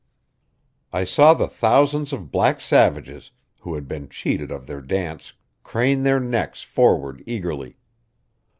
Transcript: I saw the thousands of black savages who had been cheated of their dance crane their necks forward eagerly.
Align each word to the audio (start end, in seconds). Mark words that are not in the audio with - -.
I 0.91 1.03
saw 1.03 1.35
the 1.35 1.47
thousands 1.47 2.11
of 2.11 2.31
black 2.31 2.59
savages 2.59 3.29
who 3.59 3.75
had 3.75 3.87
been 3.87 4.09
cheated 4.09 4.49
of 4.49 4.65
their 4.65 4.81
dance 4.81 5.33
crane 5.61 6.01
their 6.01 6.19
necks 6.19 6.63
forward 6.63 7.21
eagerly. 7.27 7.77